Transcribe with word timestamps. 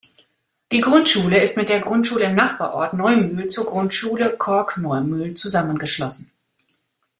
Die 0.71 0.79
Grundschule 0.81 1.39
ist 1.43 1.57
mit 1.57 1.69
der 1.69 1.79
Grundschule 1.79 2.25
im 2.25 2.33
Nachbarort 2.33 2.95
Neumühl 2.95 3.45
zur 3.45 3.67
Grundschule 3.67 4.35
Kork-Neumühl 4.35 5.35
zusammengeschlossen. 5.35 6.31